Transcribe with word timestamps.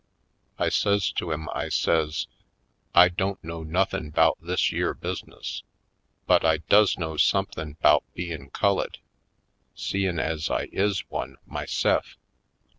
I 0.57 0.69
says 0.69 1.11
to 1.11 1.29
him, 1.31 1.47
I 1.53 1.69
says: 1.69 2.25
"I 2.95 3.07
don't 3.07 3.43
know 3.43 3.61
nothin' 3.61 4.09
'bout 4.09 4.35
this 4.41 4.71
yere 4.71 4.95
bus' 4.95 5.23
ness, 5.27 5.61
but 6.25 6.43
I 6.43 6.57
does 6.57 6.97
know 6.97 7.17
somethin' 7.17 7.73
'bout 7.83 8.03
bein' 8.15 8.49
cullid, 8.49 8.97
seein' 9.75 10.17
ez 10.17 10.49
I 10.49 10.69
is 10.71 11.07
one 11.11 11.37
myse'f 11.45 12.17